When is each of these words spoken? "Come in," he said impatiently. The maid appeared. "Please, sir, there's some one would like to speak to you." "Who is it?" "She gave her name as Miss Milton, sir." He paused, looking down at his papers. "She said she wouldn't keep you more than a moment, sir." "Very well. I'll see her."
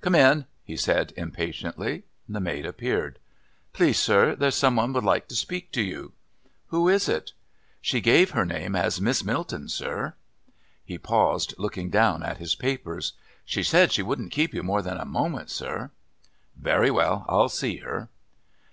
"Come 0.00 0.14
in," 0.14 0.44
he 0.62 0.76
said 0.76 1.12
impatiently. 1.16 2.04
The 2.28 2.38
maid 2.38 2.64
appeared. 2.64 3.18
"Please, 3.72 3.98
sir, 3.98 4.36
there's 4.36 4.54
some 4.54 4.76
one 4.76 4.92
would 4.92 5.02
like 5.02 5.26
to 5.26 5.34
speak 5.34 5.72
to 5.72 5.82
you." 5.82 6.12
"Who 6.68 6.88
is 6.88 7.08
it?" 7.08 7.32
"She 7.80 8.00
gave 8.00 8.30
her 8.30 8.44
name 8.44 8.76
as 8.76 9.00
Miss 9.00 9.24
Milton, 9.24 9.68
sir." 9.68 10.14
He 10.84 10.98
paused, 10.98 11.54
looking 11.58 11.90
down 11.90 12.22
at 12.22 12.38
his 12.38 12.54
papers. 12.54 13.14
"She 13.44 13.64
said 13.64 13.90
she 13.90 14.04
wouldn't 14.04 14.30
keep 14.30 14.54
you 14.54 14.62
more 14.62 14.82
than 14.82 14.98
a 14.98 15.04
moment, 15.04 15.50
sir." 15.50 15.90
"Very 16.54 16.92
well. 16.92 17.26
I'll 17.28 17.48
see 17.48 17.78
her." 17.78 18.08